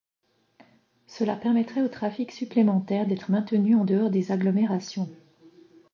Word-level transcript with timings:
Cela 1.05 1.35
permettrait 1.35 1.83
au 1.83 1.87
trafic 1.87 2.31
supplémentaire 2.31 3.05
d’être 3.05 3.29
maintenu 3.29 3.75
en 3.75 3.85
dehors 3.85 4.09
des 4.09 4.31
agglomérations. 4.31 5.11